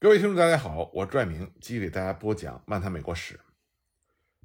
[0.00, 3.34] 各位听众，大家好，我是拽明，继续给大家播讲《漫谈美国史》。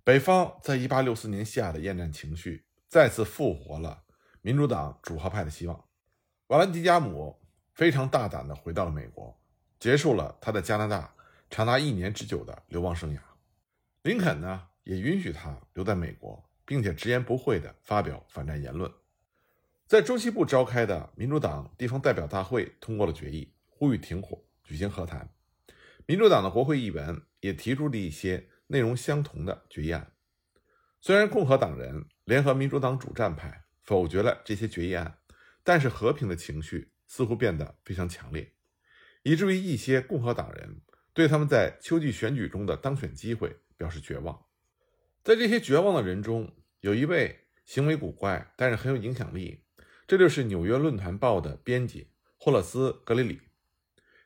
[0.04, 4.02] 北方在一八六四年夏的厌战情绪再次复活了
[4.42, 5.86] 民主党主和派的希望。
[6.48, 7.40] 瓦兰迪加姆
[7.72, 9.40] 非常大胆地回到了美国，
[9.80, 11.14] 结束了他在加拿大
[11.52, 13.20] 长达一年之久的流亡生涯。
[14.02, 18.92] 林肯呢，也允许他留在美国，并且直言不讳地发表反战言论。
[19.86, 25.30] 在中西部召开的民主党地方代表大会通过了决议，呼吁停火，举行和谈。
[26.06, 30.14] 民主党的国会议员也提出了一些内容相同的决议案。
[31.00, 35.20] 虽然共和党人联合民主党主战派否决了这些决议案，
[35.64, 38.54] 但是和平的情绪似乎变得非常强烈，
[39.24, 40.82] 以至于一些共和党人
[41.14, 44.46] 对他们在秋季选举中的当选机会表示绝望。
[45.24, 49.64] 在这些绝望的人中，有一位行为古怪但是很有影响力，
[50.06, 53.42] 这就是《纽约论坛报》的编辑霍勒斯·格里里。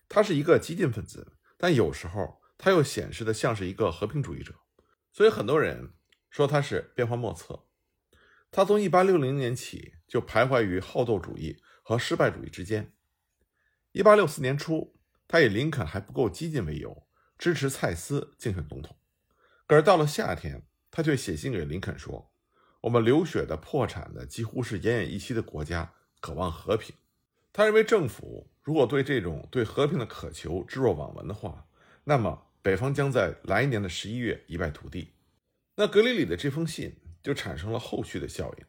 [0.10, 1.37] 他是一个激进分子。
[1.58, 4.54] 但有时候他又显示的像是一个和平主义者，
[5.12, 5.94] 所以很多人
[6.30, 7.66] 说他是变幻莫测。
[8.52, 12.94] 他从1860年起就徘徊于好斗主义和失败主义之间。
[13.94, 14.96] 1864年初，
[15.28, 18.98] 他以林肯还不够激进为由，支持蔡斯竞选总统。
[19.66, 22.32] 可是到了夏天，他却写信给林肯说
[22.82, 26.96] ：“我们流血的、破产的、几乎是奄奄一息的国家，渴望和平。”
[27.52, 28.52] 他认为政府。
[28.68, 31.66] 如果对这种对和平的渴求置若罔闻的话，
[32.04, 35.14] 那么北方将在来年的十一月一败涂地。
[35.76, 38.66] 那格里里的这封信就产生了后续的效应，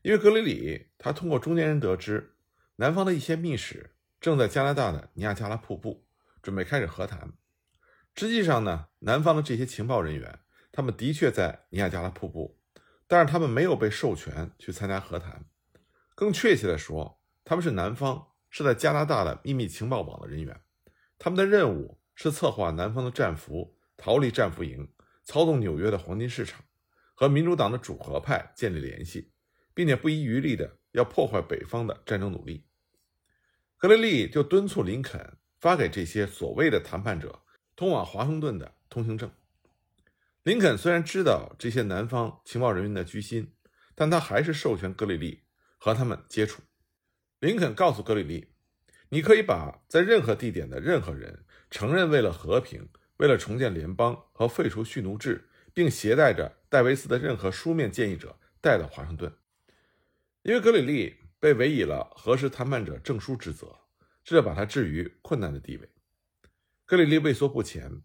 [0.00, 2.36] 因为格里里他通过中间人得知，
[2.76, 6.06] 南方的一些密使正在加拿大的尼亚加拉瀑布
[6.40, 7.34] 准备开始和谈。
[8.14, 10.38] 实际上呢，南方的这些情报人员
[10.72, 12.58] 他们的确在尼亚加拉瀑布，
[13.06, 15.44] 但是他们没有被授权去参加和谈。
[16.14, 18.27] 更确切的说，他们是南方。
[18.50, 20.60] 是在加拿大的秘密情报网的人员，
[21.18, 24.88] 他们的任务是策划南方的战俘逃离战俘营，
[25.24, 26.64] 操纵纽约的黄金市场，
[27.14, 29.32] 和民主党的主和派建立联系，
[29.74, 32.66] 并且不遗余力的要破坏北方的战争努力。
[33.76, 37.42] 格雷利就敦促林肯发给这些所谓的谈判者
[37.76, 39.30] 通往华盛顿的通行证。
[40.42, 43.52] 林肯虽然知道这些南方情报人员的居心，
[43.94, 45.44] 但他还是授权格雷利
[45.76, 46.62] 和他们接触。
[47.40, 48.48] 林肯告诉格里利
[49.10, 52.88] ：“你可以把在任何地点的任何人承认为了和平、
[53.18, 59.32] 为了重建联邦和废除蓄奴制，并携带着戴维斯的任何书面建议者带到华盛顿。”
[60.42, 63.78] 因为格里利被委以了核实谈判者证书之责，
[64.24, 65.88] 这把他置于困难的地位。
[66.86, 68.02] 格里利畏缩不前，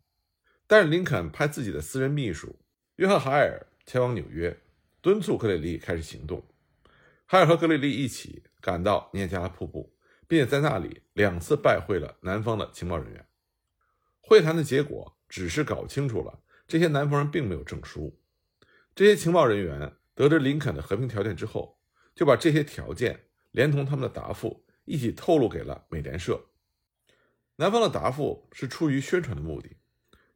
[0.68, 2.60] 但是林肯派自己的私人秘书
[2.98, 4.56] 约翰·海尔前往纽约，
[5.02, 6.46] 敦促格里利开始行动。
[7.34, 8.44] 海尔和格里利一起。
[8.62, 13.26] 赶到尼亚加拉瀑布，并且在那里两次拜会了南方的情报人员。
[14.22, 18.22] 会谈的结果只是搞清楚了这些南方人并没有证书。
[18.94, 21.80] 这些情报人员得知林肯的和平条件之后，
[22.14, 26.40] 就把这些条件连同他们的答复一起透露给了美联社。
[27.56, 29.78] 南方的答复是出于宣传的目的。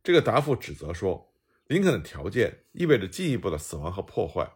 [0.02, 1.31] 这个答复指责说，
[1.68, 4.52] 林肯的条件意味着进一步的死亡和破坏，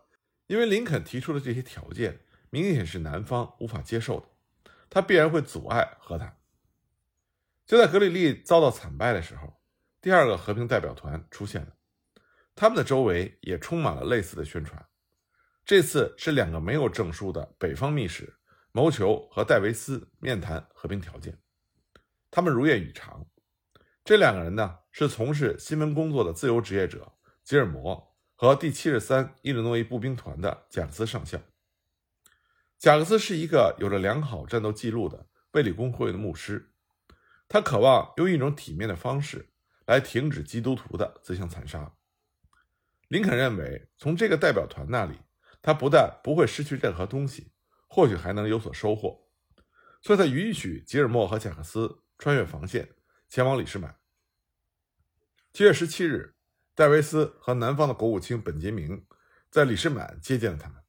[0.48, 2.22] 因为林肯提出的这些条件。
[2.52, 4.28] 明显是南方无法接受的，
[4.90, 6.38] 他必然会阻碍和谈。
[7.66, 9.62] 就在格里利遭到惨败的时候，
[10.02, 11.74] 第二个和平代表团出现了，
[12.54, 14.86] 他们的周围也充满了类似的宣传。
[15.64, 18.36] 这次是两个没有证书的北方密使
[18.74, 21.40] 谋求和戴维斯面谈和平条件，
[22.30, 23.26] 他们如愿以偿。
[24.04, 27.14] 这两个人呢，是从事新闻工作的自由职业者
[27.46, 31.40] 吉尔摩和第七十三伊利诺伊步兵团的贾克斯上校。
[32.82, 36.74] 贾克斯是一个有着良好战斗记录的卫理公会的牧师，
[37.48, 39.52] 他渴望用一种体面的方式
[39.86, 41.94] 来停止基督徒的自相残杀。
[43.08, 45.20] 林肯认为，从这个代表团那里，
[45.62, 47.52] 他不但不会失去任何东西，
[47.88, 49.28] 或许还能有所收获，
[50.02, 52.96] 所以他允许吉尔莫和贾克斯穿越防线
[53.30, 53.96] 前往李士满。
[55.54, 56.34] 七月十七日，
[56.74, 59.06] 戴维斯和南方的国务卿本杰明
[59.52, 60.81] 在李士满接见了他们。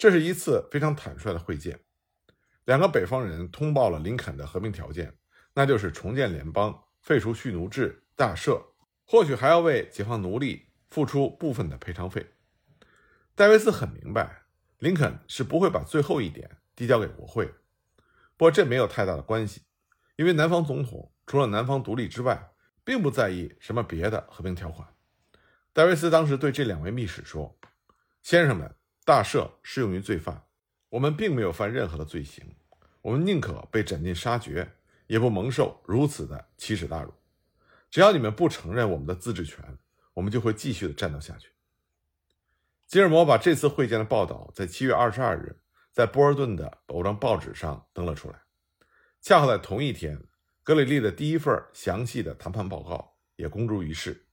[0.00, 1.78] 这是一次非常坦率的会见，
[2.64, 5.14] 两个北方人通报了林肯的和平条件，
[5.52, 8.64] 那就是重建联邦、废除蓄奴制、大赦，
[9.04, 12.26] 或许还要为解放奴隶付出部分的赔偿费。
[13.34, 14.44] 戴维斯很明白，
[14.78, 17.44] 林肯是不会把最后一点递交给国会。
[18.38, 19.64] 不过这没有太大的关系，
[20.16, 22.52] 因为南方总统除了南方独立之外，
[22.84, 24.88] 并不在意什么别的和平条款。
[25.74, 27.58] 戴维斯当时对这两位密使说
[28.24, 28.74] ：“先生们。”
[29.10, 30.40] 大赦适用于罪犯，
[30.88, 32.44] 我们并没有犯任何的罪行，
[33.02, 34.70] 我们宁可被斩尽杀绝，
[35.08, 37.12] 也不蒙受如此的奇耻大辱。
[37.90, 39.76] 只要你们不承认我们的自治权，
[40.14, 41.48] 我们就会继续的战斗下去。
[42.86, 45.58] 吉尔摩把这次会见的报道在七月二十二日
[45.90, 48.40] 在波尔顿的某张报纸上登了出来。
[49.20, 50.22] 恰好在同一天，
[50.62, 54.28] 格里利的第一份详细的谈判报告也公诸于世。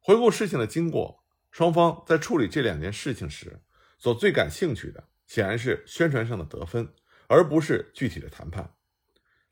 [0.00, 1.22] 回顾事情的经过，
[1.52, 3.60] 双方在处理这两件事情时，
[3.98, 6.88] 所最感兴趣的显然是宣传上的得分，
[7.26, 8.74] 而不是具体的谈判。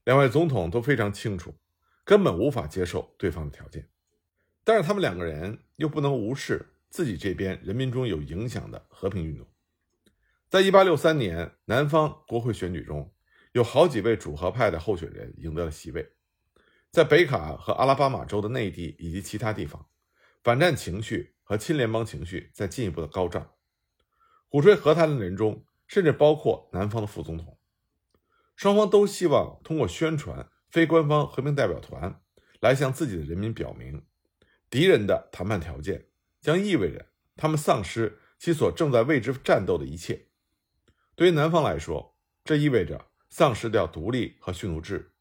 [0.04, 1.54] 两位总统都非常清楚，
[2.04, 3.90] 根本无法接受对方的条件，
[4.64, 9.46] 但是他们两个人又不能无视自己这边人民中有影响的和平运动。
[10.48, 13.12] 在一八六三年南方国会选举中。
[13.52, 16.06] 有好几位主和派的候选人赢得了席位，
[16.90, 19.88] 在北卡和阿拉巴马州的内地以及其他地方，
[20.44, 23.55] 反战情绪和亲联邦情绪在进一步的高涨。
[24.56, 27.58] 鼓吹和谈的人中，甚至包括南方的副总统。
[28.54, 32.22] 双方都希望通过宣传非官方和平代表团，
[32.60, 34.06] 来向自己的人民表明，
[34.70, 36.06] 敌人的谈判条件
[36.40, 37.04] 将意味着
[37.36, 40.28] 他们丧失其所正在为之战斗的一切。
[41.14, 43.08] 对于南方来说，这意味着。
[43.28, 45.12] 丧失掉独立和蓄奴制，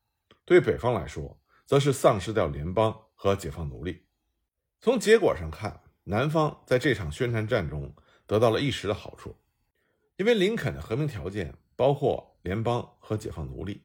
[0.45, 4.05] 对北方来说，则是丧失掉联邦和解放奴隶。
[4.79, 7.93] 从结果上看，南方在这场宣传战中
[8.27, 9.35] 得到了一时的好处，
[10.17, 13.83] 因为林肯的和平条件包括联邦和解放奴隶，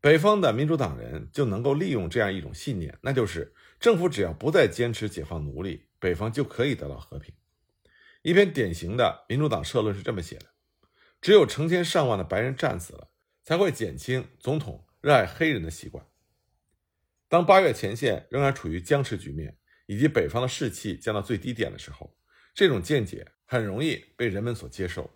[0.00, 7.34] 北方的民主党人就能够利用这样一种信念，那就是政府只要不再坚持解放奴隶，北方就可以得到和平。
[8.22, 10.46] 一篇典型的民主党社论是这么写的：
[11.20, 13.10] 只有成千上万的白人战死了。
[13.46, 16.06] 才会减轻总统热爱黑人的习惯。
[17.28, 22.16] 当八月前线仍然处于僵持局面，以及北方的士气降到最低点的时候，
[22.54, 25.10] 这种见解很容易被人们所接受。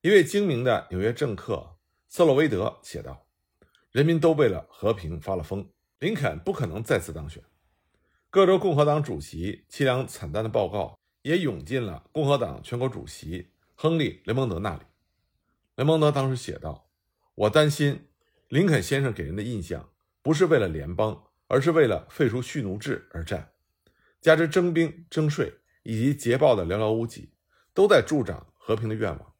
[0.00, 3.26] 一位精明的纽约政客瑟洛维德写道
[3.90, 5.68] ：“人民都为了和平发了疯，
[5.98, 7.42] 林肯不可能再次当选。”
[8.30, 14.82] 各州共和党主席凄凉惨淡的报告也涌进了共和党全国主席亨利·雷蒙德那里。
[15.76, 16.84] 雷蒙德当时写道。
[17.34, 18.08] 我担心，
[18.48, 19.92] 林肯先生给人的印象
[20.22, 23.52] 不是为了联邦，而是为了废除蓄奴制而战。
[24.20, 25.54] 加之征兵、征税
[25.84, 27.30] 以及捷报的寥寥无几，
[27.78, 29.34] 都在助长和平的愿望。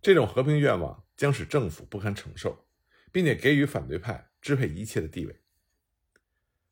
[0.00, 2.64] 这种和平愿望将使政府不堪承受，
[3.10, 5.40] 并且给予反对派支配一切的地位。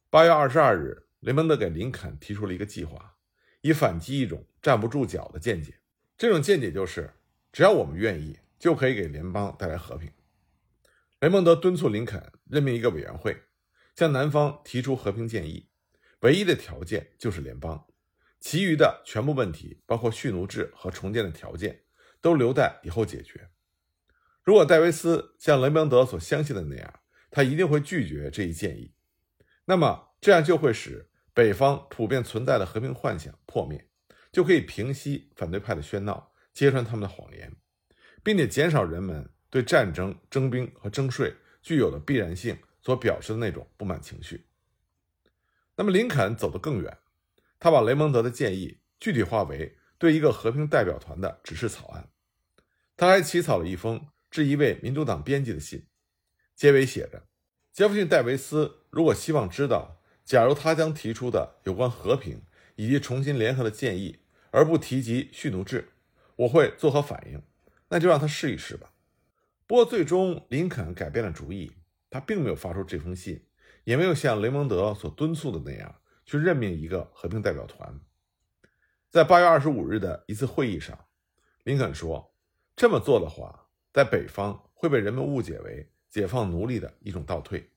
[0.08, 3.16] 八月二十二日，雷蒙德给林肯提出了一个计划，
[3.60, 5.80] 以反击一种站不住脚的见解。
[6.16, 7.12] 这种见解就是，
[7.50, 10.12] 只要我们愿意，就可以给联邦带来和平。
[11.18, 13.36] 雷蒙德敦促林肯任命一个委员会，
[13.96, 15.66] 向南方提出和平建议，
[16.20, 17.88] 唯一的条件就是联邦，
[18.40, 21.82] 其余的全部问题，包括蓄奴制和重建的条件，
[22.20, 23.50] 都留待以后解决。
[24.42, 27.00] 如果戴维斯像雷蒙德所相信的那样，
[27.30, 28.94] 他一定会拒绝这一建议，
[29.66, 33.88] 那么这样就会使北方普遍存在的和平幻想破灭，
[34.32, 37.54] 就可以平息反对派的喧闹，揭穿他们的谎言，
[38.24, 39.30] 并且减少人们。
[39.52, 44.46] 对战争、征兵和征税具有的必然性所表示的那种不满情绪。
[45.74, 46.98] 那么，林肯走得更远，
[47.60, 52.08] 他把雷蒙德的建议具体化为对一个和平代表团的指示草案。
[52.96, 55.86] 他还起草了一封致一位民主党编辑的信，
[56.56, 57.28] 结尾写着
[57.72, 62.42] ：“杰弗逊·戴维斯如果希望知道，假如他将提出的有关和平
[62.76, 65.90] 以及重新联合的建议，而不提及蓄奴制，
[66.36, 67.42] 我会作何反应？
[67.90, 68.92] 那就让他试一试吧。”
[69.66, 71.72] 不过，最终林肯改变了主意，
[72.08, 73.44] 他并没有发出这封信，
[73.84, 75.99] 也没有像雷蒙德所敦促的那样
[76.30, 77.92] 去任命一个和平代表团。
[79.08, 80.96] 在八月二十五日的一次会议上，
[81.64, 82.32] 林肯说
[82.76, 87.68] ：“这么做的话，在北方会被人们误解为解放奴隶的一种倒退，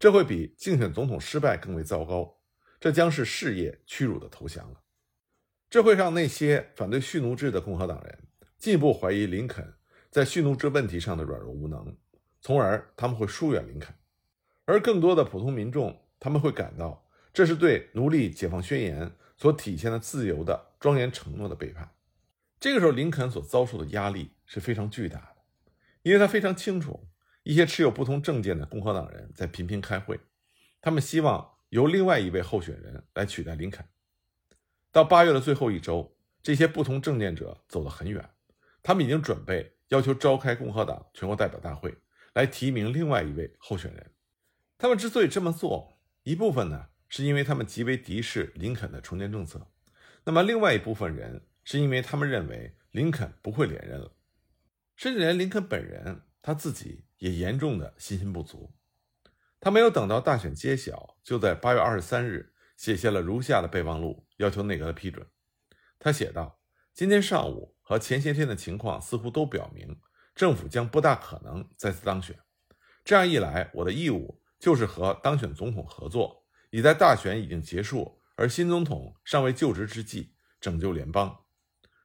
[0.00, 2.36] 这会比竞选总统失败更为糟糕，
[2.80, 4.80] 这将是事业屈辱的投降了。
[5.70, 8.18] 这会让那些反对蓄奴制的共和党人
[8.58, 9.72] 进一步怀疑林肯。”
[10.10, 11.96] 在蓄奴制问题上的软弱无能，
[12.40, 13.94] 从而他们会疏远林肯，
[14.64, 17.05] 而更多的普通民众他们会感到
[17.36, 21.94] 这是对奴隶解放宣言所体现的自由的庄严承诺的背叛。
[22.58, 25.36] 这个时候，林肯所遭受的压力是非常巨大的，
[26.00, 27.10] 因为他非常清楚
[27.42, 30.18] 一些持有不同政见的共和党人在频频开会，
[30.80, 33.84] 他们希望由另外一位候选人来取代林肯。
[34.90, 38.30] 到八月的最后一周，这些不同政见者走得很远，
[38.82, 39.74] 他们已经准备。
[39.88, 41.94] 要求召开共和党全国代表大会，
[42.32, 44.10] 来提名另外一位候选人。
[44.78, 49.60] 他们之所以这么做，一部分呢是因为他们极为敌视林肯的重建政策；
[50.24, 54.12] 那么另外一部分人是因为他们认为林肯不会连任了，
[54.96, 58.74] 甚至连林肯本人他自己也严重的信心不足。
[59.60, 65.26] 他没有等到大选揭晓，就在八月二十三日写下了如下的备忘录，要求内阁的批准。
[65.98, 66.60] 他写道
[66.92, 69.98] ：“今天上午和前些天的情况似乎都表明，
[70.34, 72.38] 政府将不大可能再次当选。
[73.02, 76.45] 这样一来，我的义务就是和当选总统合作，
[76.76, 81.44] 已在大选已经结束而新总统尚未就职之际拯救联邦。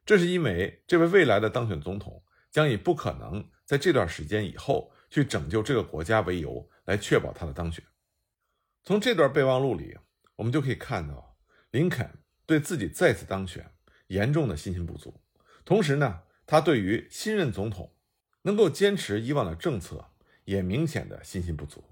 [0.06, 7.84] 这是因为这位未来的当选总统将以不可能在这段时间以后去拯救这个国家为由，来确保他的当选。”
[8.82, 9.98] 从这段备忘录里，
[10.38, 11.38] 我们就可以看到
[11.72, 13.70] 林肯对自己再次当选。
[14.08, 15.22] 严重的信心不足，
[15.66, 17.94] 同时呢，他对于新任总统
[18.44, 20.14] 能够坚持以往的政策
[20.46, 21.91] 也明显的信心不足。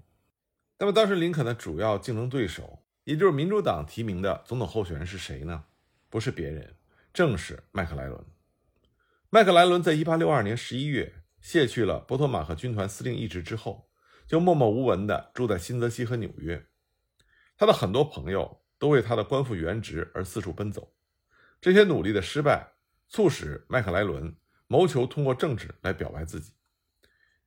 [0.82, 5.66] 那么，当时林肯的主要竞争对手，也就是民主党提名的总统候选人是谁呢？
[6.08, 6.74] 不是别人，
[7.12, 8.24] 正是麦克莱伦。
[9.28, 13.90] 麦克莱伦在1862年11月卸去了波托马克军团司令一职之后，
[14.26, 16.66] 就默默无闻地住在新泽西和纽约。
[17.58, 20.94] 他的很多朋友都为他的官复原职而四处奔走。
[21.60, 22.72] 这些努力的失败，
[23.06, 24.34] 促使麦克莱伦
[24.66, 26.54] 谋求通过政治来表白自己。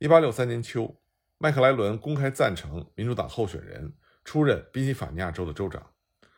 [0.01, 1.01] 1863年秋，
[1.43, 5.91] 麦克莱伦公开赞成民主党候选人出任宾夕法尼亚州的州长，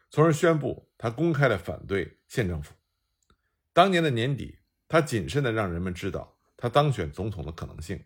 [0.09, 2.73] 从而宣布他公开的反对县政府。
[3.71, 8.03] 当年的年底，他谨慎地让人们知道他当选总统的可能性。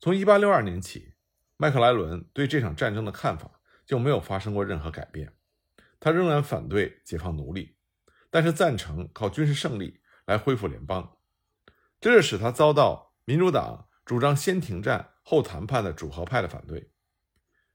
[0.00, 1.12] 从1862年起，
[1.58, 5.34] 麦克莱伦对这场战争的看法就没有发生过任何改变，
[6.00, 7.76] 他仍然反对解放奴隶。
[8.30, 11.18] 但是赞成靠军事胜利来恢复联邦，
[12.00, 16.90] 这是使他遭到民主党主张先停战后谈判的主和派的反对。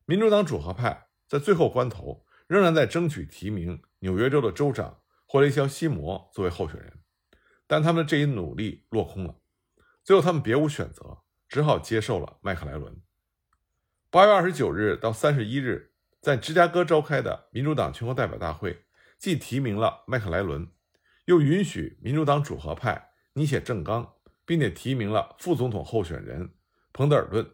[0.06, 7.00] 民主党主和派在最后关头仍然在争取提名纽约州的州长霍雷肖西摩作为候选人，
[7.68, 9.36] 但他们的这一努力落空了。
[10.04, 13.00] 最后，他们别无选择，只好接受了麦克莱伦。
[14.10, 18.86] 八月二十九日到三十一日，在芝加哥召开的民主党全国代表大会。
[19.20, 20.68] 既提名了麦克莱伦，
[21.26, 26.56] 又允许民主党主和派拟写政纲，并且提名了副总统候选人
[26.94, 27.52] 彭德尔顿，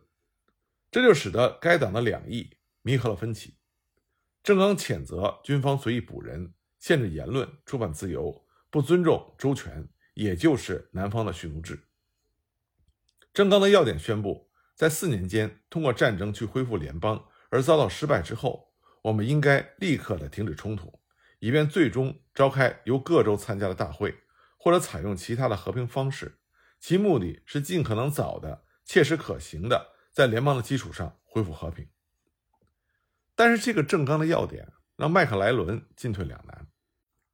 [0.92, 3.56] 这就使得该党的两翼弥合了分歧。
[4.44, 11.88] 政纲谴责军方随意捕人、限制言论、出版自由、不尊重周全，也就是南方的蓄奴制。
[13.34, 21.00] 政纲的要点宣布，在四年间通过战争去恢复联邦而遭到失败之后，我们应该立刻的停止冲突。
[21.40, 24.14] 以便最终召开由各州参加的大会，
[24.58, 26.40] 或者采用其他的和平方式，
[26.82, 31.88] 其目的是尽可能早的、切实可行的在联邦的基础上恢复和平。
[33.36, 36.68] 但是，这个政纲的要点让麦克莱伦进退两难，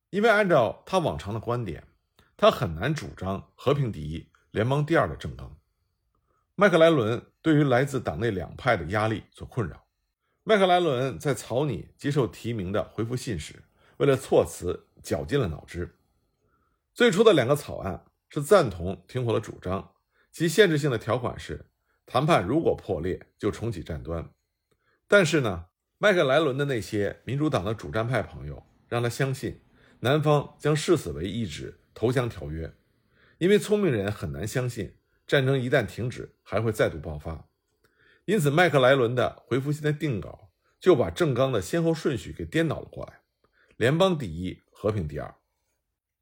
[0.09, 1.88] 因为按照他往常的观点，
[2.35, 5.57] 他很难主张和平第一、联邦第二的政纲。
[6.55, 9.88] 麦克莱伦对于来自党内两派的压力所困扰。
[10.43, 13.63] 麦克莱伦在草拟接受提名的回复信时。
[13.95, 15.97] 为了措辞，绞尽了脑汁。
[16.93, 19.94] 最初的两个草案是赞同停火的主张，
[20.36, 21.68] 其限制性的条款是：
[22.06, 24.30] 谈判如果破裂，就重启战端。
[25.08, 29.62] 但是呢，麦克莱伦的那些民主党的主战派朋友让他相信，
[30.01, 32.74] 南方将视死为一纸投降条约，
[33.38, 37.48] 因为聪明人很难相信战争一旦停止还会再度爆发。
[38.25, 40.51] 因此，麦克莱伦的回复信的定稿
[40.82, 43.22] 就把政纲的先后顺序给颠倒了过来。
[43.77, 45.34] 联邦第一，和平第二，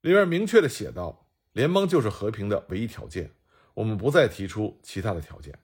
[0.01, 3.31] 里面明确的写道：联邦就是和平的唯一条件，
[3.73, 5.59] 我们不再提出其他的条件。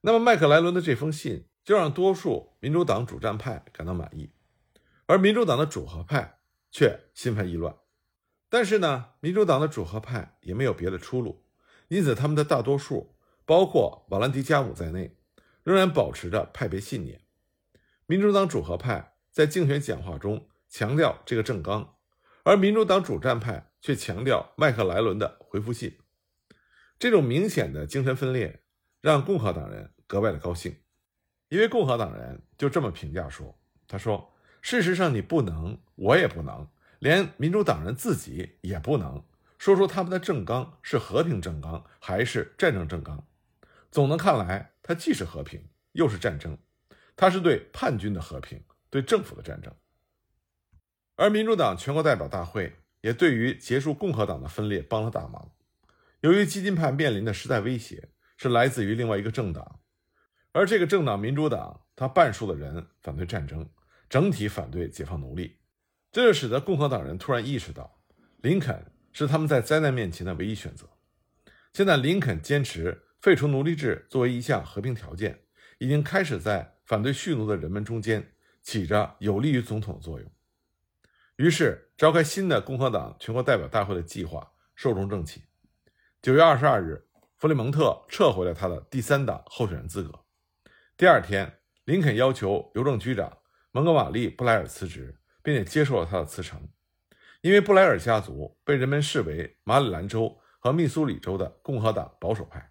[0.00, 4.32] 那么麦克莱伦的这封信就让多数民主党主战派感到满意，
[5.06, 6.38] 而民主党的主和派
[6.70, 7.74] 却心烦意乱。
[8.48, 11.44] 但是呢，民主党的主和派也没有别的出路，
[11.88, 13.14] 因此他们的大多数，
[13.44, 15.16] 包括瓦兰迪加姆在内，
[15.62, 17.20] 仍然保持着派别信念。
[18.06, 20.46] 民主党主和派在竞选讲话中。
[20.72, 21.96] 强调这个政纲，
[22.44, 25.98] 而民主党主战派却强调麦克莱伦的回复信。
[27.00, 28.60] 这种明显的精神分裂
[29.00, 30.76] 让共和党人格外的高兴，
[31.48, 39.24] 因为共和党人就这么评价说：“他说，事实上你不能，我也不能，连民主党人自己也不能
[39.56, 43.26] 说出他们的政纲是和平政纲还是战争政纲。
[43.90, 46.58] 总的看来，它既是和平又是战争，
[47.16, 49.74] 它是对叛军的和平，对政府的战争。”
[51.16, 55.50] 而民主党全国代表大会也对于结束共和党的分裂帮了大忙。
[56.20, 59.80] 由于激进派面临的时代威胁是来自于另外一个政党，
[60.52, 63.66] 而这个政党民主党，他半数的人反对战争，
[64.08, 65.56] 整体反对解放奴隶，
[66.12, 68.02] 这就使得共和党人突然意识到，
[68.38, 70.86] 林肯是他们在灾难面前的唯一选择。
[71.72, 75.40] 现在，林肯坚持废除奴隶制作为一项和平条件，
[75.78, 80.30] 已经开始在反对蓄奴的人们中间起着有利于总统的作用。
[81.36, 85.42] 于是，召开新的共和党全国代表大会的计划寿终正寝。
[86.22, 87.02] 九月二十二日，
[87.38, 90.20] 弗里蒙特撤回了他的第三党候选人资格。
[90.94, 93.38] 第二天，林肯要求邮政局长
[93.72, 96.68] 蒙哥马利·布莱尔辞职，并且接受了他的辞呈，
[97.40, 102.70] 因为布莱尔家族被人们视为马里兰州和密苏里州的共和党保守派。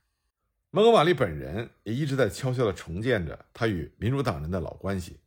[0.70, 5.20] 蒙哥马利本人也一直在悄悄地重建着他与民主党人的老关系，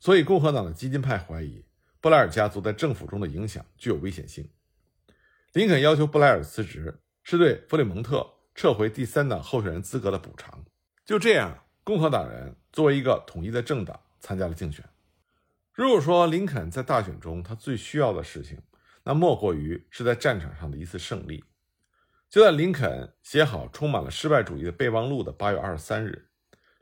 [0.00, 1.64] 所以共和党的激进派怀疑
[2.00, 4.50] 布莱尔家族在政府中的影响具有危险性。
[5.52, 10.64] 林肯要求布莱尔辞职，是对弗里蒙特撤回第三党候选人资格的补偿。
[11.04, 11.62] 就这样。
[11.84, 14.82] 共和党人作为一个统一的政党参加了竞选。
[15.72, 18.58] 如果说林肯在大选中他最需要的事情，
[19.04, 21.44] 那莫过于是在战场上的一次胜利。
[22.30, 26.28] 就在林肯写好充满了失败主义的备忘录的八月二十三日，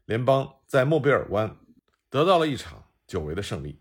[0.06, 1.56] 联邦在莫比尔湾
[2.08, 3.80] 得到了一场久违的胜利，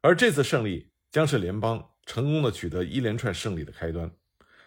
[0.00, 4.10] 而这次胜利将是联邦成功的取得一连串胜利的开端。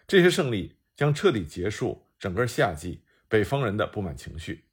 [0.08, 4.66] 这些胜利将彻底结束整个夏季北方人的不满情绪。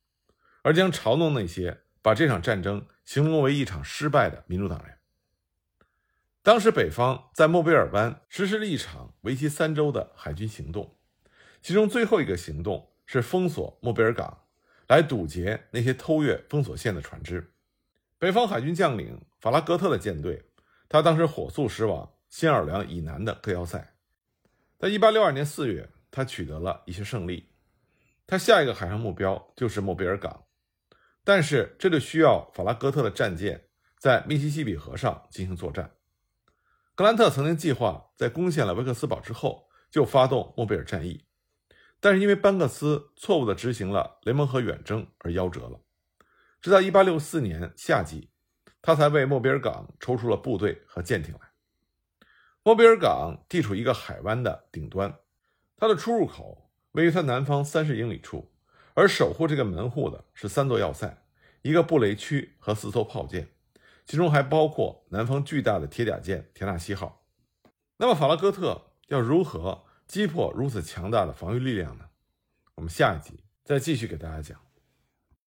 [0.62, 4.98] 而将嘲弄那些把这场战争形容为一场失败的民主党人。
[6.42, 10.96] 当时，北方在莫贝尔湾实施了一场为期三周的海军行动，
[11.60, 14.44] 其中最后一个行动是封锁莫贝尔港，
[14.88, 17.52] 来堵截那些偷越封锁线的船只。
[18.18, 20.42] 北方海军将领法拉格特的舰队，
[20.88, 23.94] 他当时火速驶往新奥尔良以南的克要塞。
[24.78, 27.52] 在1862年4月，他取得了一些胜利，
[28.26, 30.44] 他下一个海上目标就是莫贝尔港。
[31.22, 35.92] 但是这就需要法拉格特的战舰在密西西比河上进行作战。
[36.94, 41.26] 格兰特曾经计划在攻陷了维克斯堡之后就发动莫贝尔战役，
[42.00, 45.80] 但是因为班克斯错误地执行了雷蒙河远征而夭折了。
[46.60, 48.30] 直到1864年夏季，
[48.82, 51.40] 他才为莫比尔港抽出了部队和舰艇来。
[52.62, 55.18] 莫比尔港地处一个海湾的顶端，
[55.80, 58.52] 它的出入口位于它南方三十英里处。
[58.92, 61.22] 而守护这个门户的是三座要塞，
[61.62, 63.48] 一个布雷区和四艘炮舰，
[64.04, 67.24] 其中还包括南方巨大的铁甲舰田纳西号。
[67.96, 72.10] 那么法拉戈特要如何击破如此强大的防御力量呢？
[72.74, 74.69] 我们下一集再继续给大家讲。